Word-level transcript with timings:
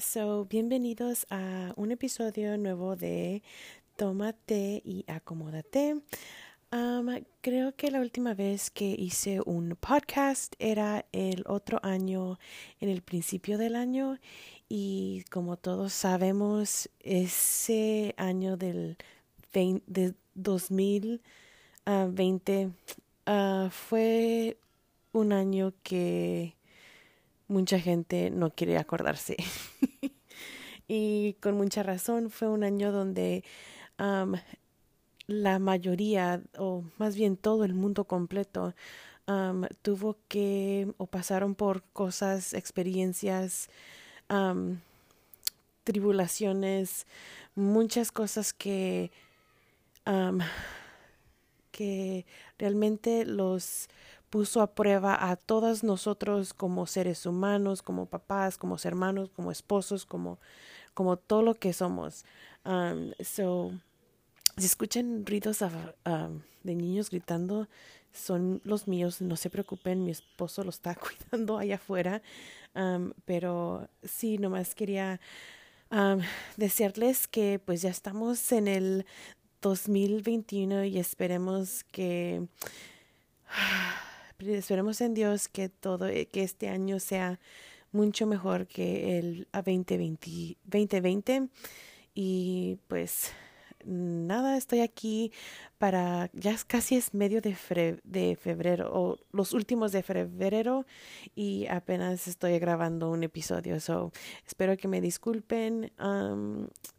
so, 0.00 0.44
bienvenidos 0.44 1.26
a 1.30 1.72
un 1.76 1.90
episodio 1.90 2.56
nuevo 2.56 2.94
de 2.94 3.42
Tómate 3.96 4.80
y 4.84 5.04
Acomódate. 5.08 6.02
Um, 6.70 7.24
creo 7.40 7.74
que 7.74 7.90
la 7.90 8.00
última 8.00 8.34
vez 8.34 8.70
que 8.70 8.84
hice 8.84 9.40
un 9.44 9.76
podcast 9.80 10.54
era 10.58 11.04
el 11.12 11.42
otro 11.46 11.80
año, 11.82 12.38
en 12.80 12.90
el 12.90 13.02
principio 13.02 13.58
del 13.58 13.74
año, 13.74 14.18
y 14.68 15.24
como 15.30 15.56
todos 15.56 15.92
sabemos, 15.92 16.88
ese 17.00 18.14
año 18.18 18.56
del 18.56 18.98
de 19.52 20.14
2020 20.34 22.70
uh, 23.26 23.68
fue 23.70 24.58
un 25.12 25.32
año 25.32 25.72
que 25.82 26.54
mucha 27.48 27.80
gente 27.80 28.30
no 28.30 28.50
quiere 28.50 28.78
acordarse. 28.78 29.36
y 30.88 31.34
con 31.34 31.56
mucha 31.56 31.82
razón 31.82 32.30
fue 32.30 32.48
un 32.48 32.64
año 32.64 32.90
donde 32.90 33.44
la 35.26 35.58
mayoría, 35.58 36.42
o 36.56 36.82
más 36.96 37.14
bien 37.14 37.36
todo 37.36 37.64
el 37.64 37.74
mundo 37.74 38.04
completo, 38.04 38.74
tuvo 39.82 40.16
que 40.28 40.92
o 40.96 41.06
pasaron 41.06 41.54
por 41.54 41.82
cosas, 41.92 42.54
experiencias, 42.54 43.68
tribulaciones, 45.84 47.06
muchas 47.54 48.10
cosas 48.10 48.54
que, 48.54 49.10
que 51.70 52.26
realmente 52.58 53.26
los 53.26 53.88
puso 54.30 54.60
a 54.60 54.74
prueba 54.74 55.30
a 55.30 55.36
todos 55.36 55.82
nosotros 55.82 56.52
como 56.54 56.86
seres 56.86 57.26
humanos, 57.26 57.82
como 57.82 58.06
papás, 58.06 58.58
como 58.58 58.76
hermanos, 58.82 59.30
como 59.30 59.50
esposos, 59.50 60.04
como, 60.04 60.38
como 60.94 61.16
todo 61.16 61.42
lo 61.42 61.54
que 61.54 61.72
somos. 61.72 62.24
Um, 62.64 63.12
so, 63.20 63.72
si 64.56 64.66
escuchan 64.66 65.24
ruidos 65.24 65.58
de 65.60 66.74
niños 66.74 67.10
gritando, 67.10 67.68
son 68.12 68.60
los 68.64 68.88
míos, 68.88 69.20
no 69.20 69.36
se 69.36 69.50
preocupen, 69.50 70.04
mi 70.04 70.10
esposo 70.10 70.64
lo 70.64 70.70
está 70.70 70.94
cuidando 71.30 71.58
allá 71.58 71.76
afuera. 71.76 72.22
Um, 72.74 73.12
pero 73.24 73.88
sí, 74.02 74.38
nomás 74.38 74.74
quería 74.74 75.20
um, 75.90 76.20
decirles 76.56 77.26
que 77.26 77.60
pues 77.64 77.82
ya 77.82 77.90
estamos 77.90 78.52
en 78.52 78.68
el 78.68 79.06
2021 79.62 80.84
y 80.84 80.98
esperemos 80.98 81.84
que 81.84 82.46
esperemos 84.46 85.00
en 85.00 85.14
Dios 85.14 85.48
que 85.48 85.68
todo, 85.68 86.06
eh, 86.06 86.26
que 86.26 86.42
este 86.42 86.68
año 86.68 87.00
sea 87.00 87.40
mucho 87.90 88.26
mejor 88.26 88.66
que 88.66 89.18
el 89.18 89.48
2020, 89.52 90.56
2020 90.64 91.48
y 92.14 92.78
pues 92.86 93.32
nada, 93.84 94.56
estoy 94.56 94.80
aquí 94.80 95.32
para, 95.78 96.30
ya 96.32 96.56
casi 96.66 96.96
es 96.96 97.14
medio 97.14 97.40
de, 97.40 97.54
febrero 98.36 98.90
o 98.92 99.18
los 99.32 99.52
últimos 99.52 99.92
de 99.92 100.02
febrero 100.02 100.86
y 101.34 101.66
apenas 101.66 102.28
estoy 102.28 102.58
grabando 102.58 103.10
un 103.10 103.22
episodio. 103.22 103.80
So, 103.80 104.12
espero 104.46 104.76
que 104.76 104.88
me 104.88 105.00
disculpen. 105.00 105.92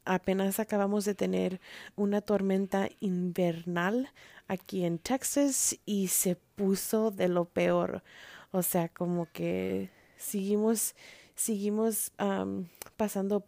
apenas 0.05 0.59
acabamos 0.59 1.05
de 1.05 1.15
tener 1.15 1.59
una 1.95 2.21
tormenta 2.21 2.89
invernal 2.99 4.09
aquí 4.47 4.85
en 4.85 4.99
Texas 4.99 5.77
y 5.85 6.07
se 6.07 6.35
puso 6.35 7.11
de 7.11 7.27
lo 7.27 7.45
peor. 7.45 8.03
O 8.51 8.63
sea, 8.63 8.89
como 8.89 9.27
que 9.31 9.89
seguimos, 10.17 10.95
seguimos 11.35 12.11
pasando 12.97 13.45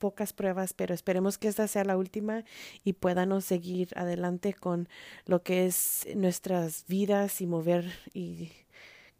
pocas 0.00 0.32
pruebas, 0.32 0.72
pero 0.72 0.94
esperemos 0.94 1.38
que 1.38 1.46
esta 1.46 1.68
sea 1.68 1.84
la 1.84 1.96
última 1.96 2.44
y 2.82 2.94
podamos 2.94 3.44
seguir 3.44 3.90
adelante 3.94 4.54
con 4.54 4.88
lo 5.26 5.42
que 5.44 5.66
es 5.66 6.08
nuestras 6.16 6.86
vidas 6.88 7.40
y 7.40 7.46
mover 7.46 7.84
y 8.12 8.50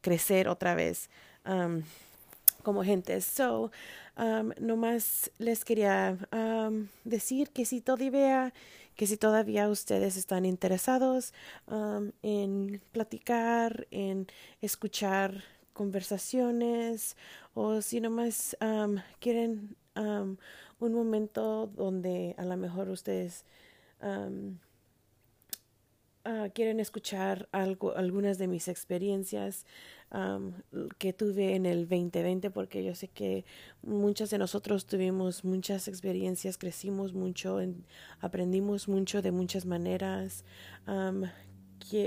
crecer 0.01 0.49
otra 0.49 0.75
vez 0.75 1.11
como 2.63 2.83
gente. 2.83 3.21
So, 3.21 3.71
um, 4.17 4.53
nomás 4.59 5.31
les 5.39 5.65
quería 5.65 6.17
decir 7.05 7.51
que 7.51 7.65
si 7.65 7.81
todavía 7.81 8.53
que 8.97 9.07
si 9.07 9.17
todavía 9.17 9.71
ustedes 9.71 10.19
están 10.19 10.45
interesados 10.45 11.33
en 12.23 12.83
platicar, 12.93 13.87
en 13.91 14.27
escuchar 14.61 15.43
conversaciones 15.73 17.17
o 17.55 17.81
si 17.81 18.01
nomás 18.01 18.55
quieren 19.19 19.75
un 20.81 20.95
momento 20.95 21.67
donde 21.67 22.35
a 22.39 22.45
lo 22.45 22.57
mejor 22.57 22.89
ustedes 22.89 23.45
ah, 26.25 26.49
quieren 26.55 26.81
escuchar 26.81 27.49
algo, 27.53 27.97
algunas 27.97 28.39
de 28.39 28.49
mis 28.49 28.69
experiencias 28.69 29.67
que 30.99 31.13
tuve 31.13 31.55
en 31.55 31.67
el 31.67 31.89
2020, 31.89 32.51
porque 32.51 32.83
yo 32.83 32.95
sé 32.97 33.07
que 33.09 33.45
muchas 33.83 34.31
de 34.31 34.39
nosotros 34.39 34.87
tuvimos 34.87 35.45
muchas 35.45 35.87
experiencias, 35.87 36.59
crecimos 36.59 37.15
mucho, 37.15 37.59
aprendimos 38.21 38.89
mucho 38.89 39.23
de 39.23 39.31
muchas 39.31 39.67
maneras. 39.67 40.45
que, 40.87 41.25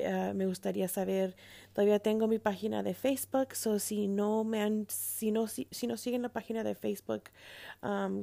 ah, 0.06 0.34
me 0.34 0.46
gustaría 0.46 0.88
saber 0.88 1.36
Todavía 1.74 1.98
tengo 1.98 2.28
mi 2.28 2.38
página 2.38 2.84
de 2.84 2.94
Facebook, 2.94 3.56
so 3.56 3.80
si 3.80 4.08
no 4.08 4.44
me 4.44 4.62
han, 4.62 4.86
si 4.90 5.32
no, 5.32 5.48
si, 5.48 5.68
no 5.88 5.98
siguen 5.98 6.22
la 6.22 6.30
página 6.30 6.64
de 6.64 6.76
Facebook, 6.76 7.24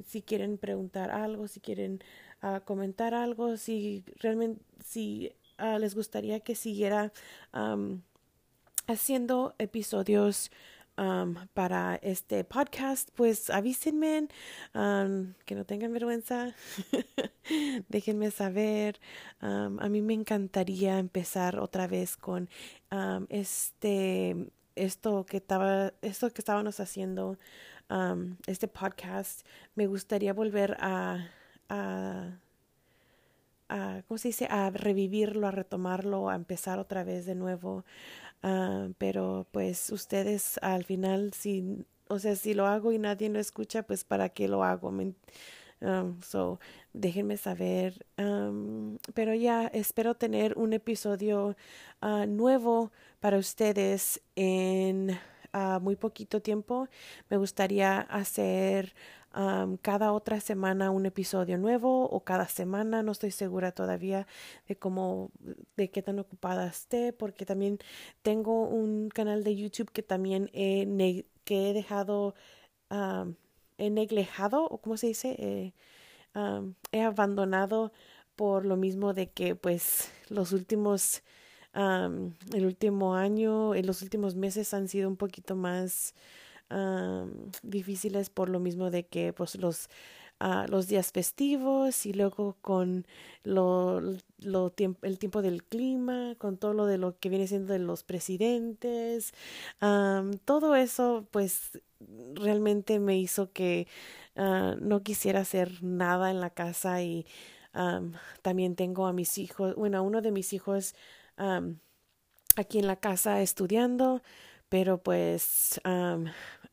si 0.07 0.23
quieren 0.23 0.57
preguntar 0.57 1.11
algo, 1.11 1.49
si 1.49 1.59
quieren 1.59 2.01
uh, 2.45 2.61
comentar 2.65 3.13
algo, 3.13 3.57
si 3.57 4.05
realmente, 4.21 4.63
si 4.85 5.33
uh, 5.59 5.79
les 5.79 5.97
gustaría 5.97 6.39
que 6.41 6.55
siguiera 6.55 7.13
haciendo 8.87 9.57
episodios 9.59 10.53
Um, 10.99 11.35
para 11.55 11.97
este 12.03 12.45
podcast, 12.45 13.09
pues 13.15 13.49
avísenme, 13.49 14.29
um, 14.75 15.33
que 15.47 15.55
no 15.55 15.65
tengan 15.65 15.95
vergüenza, 15.95 16.55
déjenme 17.89 18.31
saber. 18.31 19.01
Um, 19.41 19.81
a 19.81 19.89
mí 19.89 20.03
me 20.03 20.13
encantaría 20.13 20.99
empezar 20.99 21.59
otra 21.59 21.87
vez 21.87 22.19
con 22.19 22.51
este 23.31 24.51
esto 24.77 25.25
que 25.25 25.39
estaba 25.39 25.95
esto 26.03 26.31
que 26.31 26.41
estábamos 26.43 26.81
haciendo 26.81 27.39
este 28.47 28.69
podcast 28.69 29.47
me 29.75 29.87
gustaría 29.87 30.33
volver 30.33 30.77
a 30.81 31.29
a, 33.71 34.03
¿cómo 34.07 34.19
se 34.19 34.29
dice? 34.29 34.47
A 34.51 34.71
revivirlo, 34.71 35.47
a 35.47 35.51
retomarlo, 35.53 36.29
a 36.29 36.35
empezar 36.35 36.79
otra 36.79 37.05
vez 37.05 37.25
de 37.25 37.35
nuevo. 37.35 37.85
Ah, 38.43 38.89
pero 38.99 39.47
pues 39.53 39.91
ustedes 39.91 40.59
al 40.63 40.85
final, 40.85 41.33
si, 41.35 41.85
o 42.09 42.19
sea, 42.19 42.37
si 42.37 42.55
lo 42.55 42.67
hago 42.67 42.93
y 42.93 42.99
nadie 42.99 43.29
lo 43.29 43.39
escucha, 43.39 43.83
pues 43.83 44.05
para 44.05 44.31
qué 44.31 44.49
lo 44.49 44.65
hago. 44.65 44.89
Um, 45.83 46.21
so, 46.23 46.61
déjenme 46.93 47.37
saber. 47.37 48.07
Pero 49.15 49.35
ya 49.35 49.67
espero 49.69 50.15
tener 50.15 50.57
un 50.59 50.73
episodio 50.73 51.57
uh, 52.03 52.27
nuevo 52.27 52.93
para 53.21 53.39
ustedes 53.39 54.21
en 54.37 55.19
muy 55.81 55.97
poquito 55.97 56.41
tiempo. 56.41 56.89
Me 57.29 57.37
gustaría 57.37 58.01
hacer 58.01 58.95
cada 59.83 60.13
otra 60.13 60.41
semana 60.41 60.91
un 60.91 61.07
episodio 61.07 61.57
nuevo 61.57 62.05
o 62.07 62.21
cada 62.25 62.49
semana, 62.49 63.03
no 63.03 63.13
estoy 63.13 63.31
segura 63.31 63.73
todavía 63.73 64.27
de 64.67 64.77
cómo, 64.77 65.31
de 65.77 65.91
qué 65.91 66.03
tan 66.03 66.19
ocupada 66.19 66.67
esté, 66.67 67.13
porque 67.13 67.47
también 67.47 67.79
tengo 68.23 68.65
un 68.65 69.09
canal 69.09 69.45
de 69.45 69.55
YouTube 69.55 69.93
que 69.93 70.03
también 70.03 70.51
he, 70.53 71.25
que 71.45 71.71
he 71.71 71.73
dejado, 71.73 72.35
he 73.79 73.91
neglijado, 73.91 74.65
o 74.65 74.79
cómo 74.79 74.97
se 74.97 75.09
dice, 75.09 75.37
eh, 75.39 75.73
he 76.93 77.03
abandonado 77.03 77.93
por 78.35 78.67
lo 78.67 78.77
mismo 78.77 79.15
de 79.15 79.31
que 79.31 79.55
pues 79.55 80.11
los 80.29 80.53
últimos 80.53 81.23
el 81.73 82.67
último 82.67 83.15
año, 83.15 83.77
en 83.77 83.87
los 83.87 84.03
últimos 84.03 84.35
meses 84.35 84.75
han 84.75 84.89
sido 84.89 85.09
un 85.09 85.17
poquito 85.17 85.55
más 85.55 86.15
difíciles 87.63 88.31
por 88.31 88.49
lo 88.49 88.61
mismo 88.61 88.91
de 88.91 89.07
que 89.07 89.33
pues 89.33 89.57
los 89.57 89.89
uh, 90.41 90.67
los 90.69 90.89
días 90.89 91.13
festivos 91.13 92.07
y 92.07 92.13
luego 92.13 92.57
con 92.61 93.07
lo, 93.45 94.01
lo 94.39 94.73
el 95.03 95.19
tiempo 95.19 95.43
del 95.43 95.63
clima, 95.65 96.35
con 96.39 96.57
todo 96.57 96.73
lo 96.75 96.87
de 96.87 96.99
lo 96.99 97.19
que 97.19 97.29
viene 97.29 97.47
siendo 97.47 97.73
de 97.73 97.79
los 97.79 98.03
presidentes, 98.03 99.33
todo 100.45 100.75
eso 100.75 101.27
pues 101.31 101.81
realmente 102.35 102.99
me 102.99 103.19
hizo 103.19 103.53
que 103.53 103.87
uh, 104.37 104.77
no 104.81 105.03
quisiera 105.03 105.41
hacer 105.41 105.83
nada 105.83 106.31
en 106.31 106.41
la 106.41 106.51
casa 106.51 107.03
y 107.03 107.27
también 108.43 108.75
tengo 108.75 109.07
a 109.07 109.13
mis 109.13 109.39
hijos, 109.39 109.77
bueno, 109.77 110.03
uno 110.03 110.23
de 110.23 110.33
mis 110.33 110.53
hijos 110.53 110.95
aquí 112.57 112.79
en 112.79 112.87
la 112.87 112.97
casa 112.97 113.41
estudiando, 113.43 114.23
pero 114.69 115.03
pues 115.03 115.81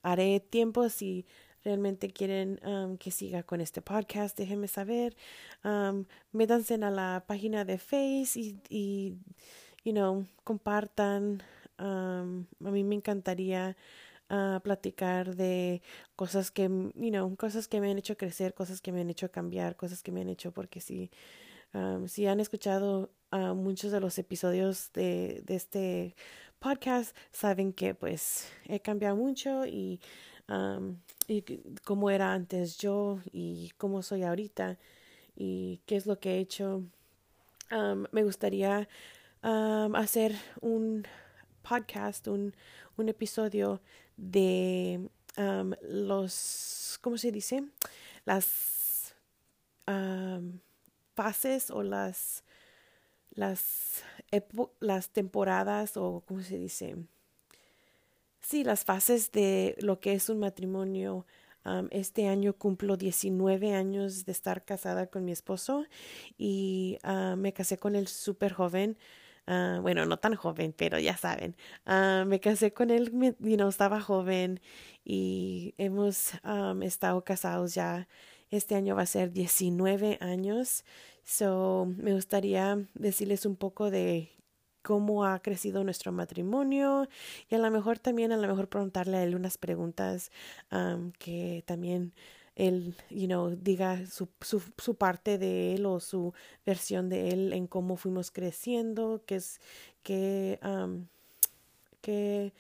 haré 0.01 0.39
tiempo 0.39 0.89
si 0.89 1.25
realmente 1.63 2.09
quieren 2.09 2.59
que 2.99 3.11
siga 3.11 3.44
con 3.44 3.59
este 3.61 3.81
podcast, 3.81 4.38
déjenme 4.38 4.67
saber. 4.67 5.15
Um, 5.63 6.05
métanse 6.31 6.75
a 6.75 6.91
la 6.91 7.25
página 7.27 7.65
de 7.65 7.77
Face 7.77 8.39
y, 8.39 8.61
y 8.69 9.17
you 9.83 9.91
know, 9.94 10.25
compartan. 10.44 11.44
a 11.77 12.23
mí 12.59 12.83
me 12.83 12.95
encantaría 12.95 13.75
uh, 14.29 14.59
platicar 14.61 15.35
de 15.35 15.81
cosas 16.15 16.51
que, 16.51 16.63
you 16.63 17.11
know, 17.11 17.35
cosas 17.35 17.67
que 17.67 17.81
me 17.81 17.91
han 17.91 17.97
hecho 17.97 18.17
crecer, 18.17 18.53
cosas 18.53 18.81
que 18.81 18.91
me 18.91 19.01
han 19.01 19.09
hecho 19.09 19.31
cambiar, 19.31 19.75
cosas 19.75 20.03
que 20.03 20.11
me 20.11 20.21
han 20.21 20.29
hecho, 20.29 20.51
porque 20.51 20.81
si, 20.81 21.11
si 22.07 22.27
han 22.27 22.39
escuchado 22.39 23.11
uh, 23.31 23.53
muchos 23.55 23.91
de 23.91 23.99
los 23.99 24.17
episodios 24.17 24.91
de, 24.94 25.41
de 25.45 25.55
este 25.55 26.15
podcast, 26.59 27.15
saben 27.31 27.74
que 27.74 27.94
pues 27.94 28.51
he 28.65 28.80
cambiado 28.80 29.15
mucho 29.15 29.65
y, 29.65 30.00
y 31.27 31.44
cómo 31.83 32.09
era 32.09 32.33
antes 32.33 32.77
yo 32.77 33.19
y 33.31 33.71
cómo 33.77 34.01
soy 34.01 34.24
ahorita 34.24 34.77
y 35.36 35.81
qué 35.86 35.95
es 35.95 36.06
lo 36.06 36.19
que 36.19 36.36
he 36.36 36.39
hecho. 36.39 36.83
me 38.12 38.24
gustaría 38.24 38.88
hacer 39.42 40.36
un 40.62 41.06
podcast, 41.62 42.27
un, 42.27 42.56
un 42.98 43.09
episodio 43.09 43.81
de 44.15 45.09
los, 45.81 47.00
¿cómo 47.01 47.18
se 47.18 47.31
dice? 47.31 47.63
Las 48.25 49.15
fases 51.15 51.71
o 51.71 51.83
las 51.83 52.44
las, 53.38 54.04
las 54.79 55.09
temporadas 55.09 55.97
o, 55.97 56.24
¿cómo 56.25 56.41
se 56.41 56.57
dice? 56.57 56.95
Sí, 58.39 58.63
las 58.63 58.85
fases 58.85 59.31
de 59.31 59.75
lo 59.79 60.00
que 60.00 60.13
es 60.13 60.29
un 60.29 60.39
matrimonio. 60.39 61.25
este 61.91 62.27
año 62.29 62.53
cumplo 62.53 62.95
19 62.95 63.74
años 63.74 64.24
de 64.25 64.31
estar 64.31 64.63
casada 64.63 65.07
con 65.07 65.25
mi 65.25 65.33
esposo 65.33 65.85
y 66.38 66.97
me 67.38 67.51
casé 67.53 67.77
con 67.77 67.95
él 67.95 68.07
súper 68.07 68.53
joven. 68.53 68.97
Ah, 69.47 69.79
bueno, 69.81 70.06
no 70.06 70.18
tan 70.18 70.35
joven, 70.35 70.73
pero 70.77 71.00
ya 71.00 71.15
saben. 71.18 71.56
Ah, 71.85 72.25
me 72.27 72.39
casé 72.39 72.73
con 72.73 72.89
él, 72.89 73.12
you 73.39 73.56
know, 73.56 73.69
estaba 73.69 74.01
joven 74.01 74.59
y 75.06 75.73
hemos 75.77 76.33
estado 76.81 77.23
casados 77.23 77.73
ya. 77.73 78.07
Este 78.50 78.75
año 78.75 78.95
va 78.95 79.01
a 79.03 79.06
ser 79.06 79.31
19 79.31 80.18
años. 80.21 80.85
So, 81.27 81.94
me 81.97 82.13
gustaría 82.13 82.88
decirles 82.94 83.45
un 83.45 83.57
poco 83.57 83.91
de 83.91 84.31
cómo 84.81 85.25
ha 85.25 85.39
crecido 85.41 85.83
nuestro 85.83 86.13
matrimonio 86.13 87.09
y 87.50 87.56
a 87.56 87.57
lo 87.57 87.69
mejor 87.69 88.00
también 88.00 88.31
a 88.31 88.38
lo 88.38 88.47
mejor 88.47 88.69
preguntarle 88.69 89.18
a 89.18 89.24
él 89.24 89.35
unas 89.35 89.57
preguntas 89.57 90.31
que 91.19 91.65
también 91.68 92.13
él, 92.56 92.95
you 93.09 93.27
know, 93.27 93.50
diga 93.50 94.06
su, 94.07 94.29
su, 94.39 94.63
su, 94.77 94.95
parte 94.95 95.38
de 95.38 95.75
él 95.75 95.85
o 95.85 96.00
su 96.00 96.33
versión 96.65 97.09
de 97.09 97.30
él 97.31 97.51
en 97.51 97.68
cómo 97.68 97.97
fuimos 97.97 98.31
creciendo, 98.31 99.21
qué 99.25 99.35
es, 99.35 99.59
qué, 100.03 100.59
qué 102.00 102.53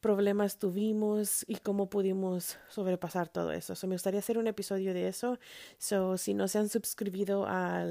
problemas 0.00 0.58
tuvimos 0.58 1.44
y 1.48 1.56
cómo 1.56 1.88
pudimos 1.88 2.58
sobrepasar 2.68 3.28
todo 3.28 3.52
eso. 3.52 3.74
So, 3.74 3.86
me 3.86 3.94
gustaría 3.94 4.20
hacer 4.20 4.38
un 4.38 4.46
episodio 4.46 4.94
de 4.94 5.08
eso. 5.08 5.38
So, 5.78 6.16
si 6.18 6.34
no 6.34 6.48
se 6.48 6.58
han 6.58 6.68
suscribido 6.68 7.44
a 7.46 7.84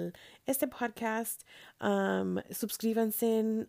este 0.45 0.67
podcast, 0.67 1.43
um, 1.81 2.37
suscríbanse, 2.51 3.67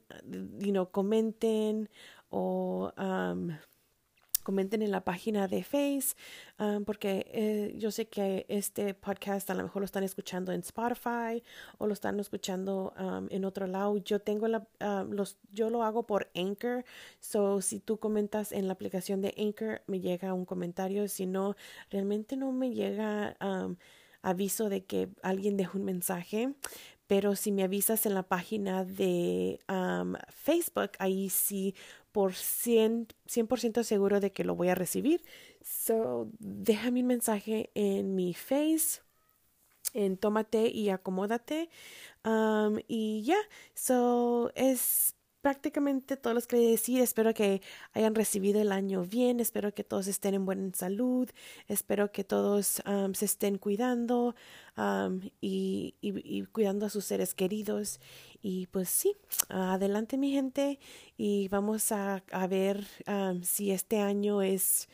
you 0.59 0.87
comenten 0.91 1.89
o 2.31 2.93
um, 2.97 3.57
comenten 4.43 4.83
en 4.83 4.91
la 4.91 5.03
página 5.03 5.49
de 5.49 5.63
Face, 5.63 6.15
um, 6.59 6.85
porque 6.85 7.27
eh, 7.33 7.75
yo 7.77 7.91
sé 7.91 8.09
que 8.09 8.47
este 8.49 8.95
podcast 8.95 9.51
a 9.51 9.55
lo 9.55 9.63
mejor 9.63 9.83
lo 9.83 9.87
están 9.87 10.05
escuchando 10.05 10.53
en 10.53 10.61
Spotify 10.61 11.43
o 11.79 11.87
lo 11.87 11.93
están 11.93 12.19
escuchando 12.21 12.93
um, 12.99 13.27
en 13.31 13.45
otro 13.45 13.67
lado. 13.67 13.97
Yo 13.99 14.21
tengo 14.21 14.49
la, 14.49 14.67
um, 14.81 15.11
los, 15.11 15.37
yo 15.53 15.71
lo 15.71 15.83
hago 15.83 16.07
por 16.07 16.31
Anchor, 16.35 16.85
so 17.21 17.61
si 17.61 17.81
tú 17.81 17.99
comentas 17.99 18.53
en 18.53 18.67
la 18.67 18.73
aplicación 18.73 19.21
de 19.21 19.35
Anchor 19.39 19.83
me 19.87 20.01
llega 20.01 20.35
un 20.35 20.45
comentario, 20.45 21.09
si 21.09 21.27
no, 21.27 21.57
realmente 21.91 22.37
no 22.37 22.53
me 22.53 22.71
llega 22.73 23.37
aviso 24.23 24.69
de 24.69 24.85
que 24.85 25.09
alguien 25.23 25.57
dejó 25.57 25.79
un 25.79 25.85
mensaje, 25.85 26.55
pero 27.11 27.35
si 27.35 27.51
me 27.51 27.65
avisas 27.65 28.07
en 28.07 28.15
la 28.15 28.23
página 28.23 28.85
de 28.85 29.59
Facebook, 30.29 30.93
ahí 31.01 31.29
sí 31.29 31.75
por 32.13 32.35
100%, 32.35 33.17
100 33.27 33.83
seguro 33.85 34.21
de 34.21 34.31
que 34.31 34.45
lo 34.45 34.55
voy 34.55 34.69
a 34.69 34.77
recibir. 34.77 35.25
So, 35.61 36.29
déjame 36.39 37.01
un 37.01 37.09
mensaje 37.09 37.71
en 37.75 38.15
mi 38.15 38.33
face, 38.33 39.01
en 39.93 40.19
tómate 40.19 40.69
y 40.69 40.91
acomódate. 40.91 41.69
Um, 42.25 42.79
y 42.87 43.25
ya, 43.25 43.39
so 43.75 44.53
es 44.55 45.17
prácticamente 45.41 46.17
todo 46.17 46.35
lo 46.35 46.41
que 46.41 46.49
quería 46.49 46.71
decir. 46.71 47.01
Espero 47.01 47.35
que 47.35 47.63
hayan 47.93 48.15
recibido 48.15 48.61
el 48.61 48.73
año 48.73 49.05
bien. 49.05 49.41
Espero 49.41 49.73
que 49.75 49.85
todos 49.85 50.07
estén 50.07 50.35
en 50.35 50.45
buena 50.45 50.71
salud. 50.75 51.29
Espero 51.69 52.13
que 52.13 52.25
todos 52.25 52.83
um, 52.87 53.15
se 53.15 53.25
estén 53.25 53.59
cuidando 53.59 54.35
y, 55.41 56.47
cuidando 56.53 56.87
a 56.87 56.91
sus 56.91 57.05
seres 57.05 57.35
queridos. 57.35 58.01
Y 58.43 58.67
pues 58.69 58.89
sí, 58.89 59.17
adelante 59.49 60.17
mi 60.17 60.33
gente 60.33 60.79
y 61.17 61.49
vamos 61.49 61.93
a, 61.93 62.23
a 62.31 62.47
ver 62.47 62.87
si 63.43 63.71
este 63.71 64.01
año 64.01 64.43
es... 64.43 64.89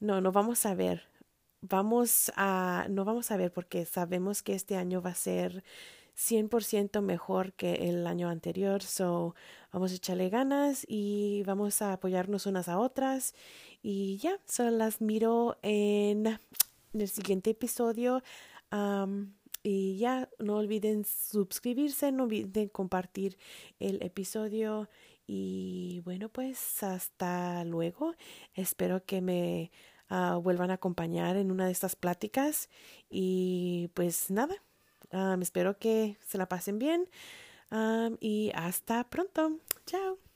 No, 0.00 0.20
no 0.20 0.32
vamos 0.32 0.64
a 0.66 0.74
ver. 0.74 1.08
Vamos 1.60 2.30
a... 2.36 2.86
No 2.88 3.04
vamos 3.04 3.30
a 3.30 3.36
ver 3.36 3.52
porque 3.52 3.84
sabemos 3.84 4.42
que 4.42 4.54
este 4.54 4.76
año 4.76 5.02
va 5.02 5.10
a 5.10 5.14
ser 5.14 5.64
100% 6.18 7.00
mejor 7.00 7.52
que 7.52 7.88
el 7.88 8.06
año 8.06 8.28
anterior. 8.28 8.82
So, 8.82 9.34
vamos 9.72 9.92
a 9.92 9.94
echarle 9.94 10.28
ganas 10.30 10.84
y 10.88 11.44
vamos 11.46 11.80
a 11.80 11.92
apoyarnos 11.92 12.46
unas 12.46 12.68
a 12.68 12.78
otras. 12.78 13.34
Y 13.82 14.18
ya, 14.18 14.40
solo 14.46 14.70
las 14.72 15.00
miro 15.00 15.58
en, 15.62 16.38
el 16.92 17.08
siguiente 17.08 17.50
episodio. 17.50 18.22
y 19.62 19.98
ya, 19.98 20.28
no 20.38 20.56
olviden 20.56 21.04
suscribirse, 21.04 22.10
no 22.12 22.24
olviden 22.24 22.68
compartir 22.68 23.38
el 23.78 24.02
episodio. 24.02 24.88
Y 25.26 26.00
bueno, 26.04 26.30
pues 26.30 26.82
hasta 26.82 27.64
luego. 27.64 28.14
Espero 28.54 29.04
que 29.04 29.20
me 29.20 29.70
ah, 30.08 30.36
vuelvan 30.42 30.70
a 30.70 30.74
acompañar 30.74 31.36
en 31.36 31.52
una 31.52 31.66
de 31.66 31.72
estas 31.72 31.96
pláticas. 31.96 32.68
Y 33.10 33.90
pues 33.94 34.30
nada, 34.30 34.56
espero 35.40 35.78
que 35.78 36.16
se 36.26 36.38
la 36.38 36.48
pasen 36.48 36.78
bien 36.78 37.08
y 38.20 38.52
hasta 38.54 39.04
pronto. 39.08 39.58
Chao. 39.86 40.27